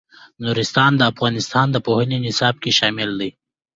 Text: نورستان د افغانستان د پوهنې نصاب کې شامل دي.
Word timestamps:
نورستان 0.43 0.91
د 0.97 1.01
افغانستان 1.11 1.67
د 1.71 1.77
پوهنې 1.85 2.17
نصاب 2.25 2.55
کې 2.63 2.71
شامل 2.79 3.09
دي. 3.19 3.29